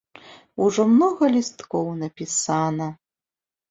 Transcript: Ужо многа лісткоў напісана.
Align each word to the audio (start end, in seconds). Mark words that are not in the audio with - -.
Ужо 0.67 0.85
многа 0.93 1.31
лісткоў 1.35 1.95
напісана. 2.03 2.93